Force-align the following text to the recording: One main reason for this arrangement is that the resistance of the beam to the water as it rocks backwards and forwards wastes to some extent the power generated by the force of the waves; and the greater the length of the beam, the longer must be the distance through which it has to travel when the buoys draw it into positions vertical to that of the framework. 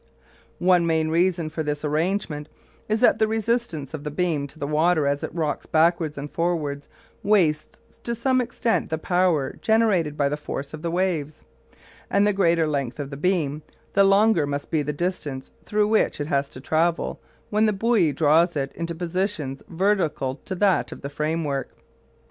One 0.57 0.87
main 0.87 1.09
reason 1.09 1.51
for 1.51 1.61
this 1.61 1.85
arrangement 1.85 2.49
is 2.89 3.01
that 3.01 3.19
the 3.19 3.27
resistance 3.27 3.93
of 3.93 4.03
the 4.03 4.09
beam 4.09 4.47
to 4.47 4.57
the 4.57 4.65
water 4.65 5.05
as 5.05 5.23
it 5.23 5.29
rocks 5.31 5.67
backwards 5.67 6.17
and 6.17 6.31
forwards 6.31 6.89
wastes 7.21 7.99
to 7.99 8.15
some 8.15 8.41
extent 8.41 8.89
the 8.89 8.97
power 8.97 9.53
generated 9.61 10.17
by 10.17 10.27
the 10.27 10.37
force 10.37 10.73
of 10.73 10.81
the 10.81 10.89
waves; 10.89 11.43
and 12.09 12.25
the 12.25 12.33
greater 12.33 12.65
the 12.65 12.71
length 12.71 12.99
of 12.99 13.11
the 13.11 13.15
beam, 13.15 13.61
the 13.93 14.03
longer 14.03 14.47
must 14.47 14.71
be 14.71 14.81
the 14.81 14.91
distance 14.91 15.51
through 15.65 15.87
which 15.89 16.19
it 16.19 16.25
has 16.25 16.49
to 16.49 16.59
travel 16.59 17.21
when 17.51 17.67
the 17.67 17.71
buoys 17.71 18.15
draw 18.15 18.41
it 18.55 18.73
into 18.73 18.95
positions 18.95 19.61
vertical 19.67 20.37
to 20.45 20.55
that 20.55 20.91
of 20.91 21.01
the 21.03 21.11
framework. 21.11 21.75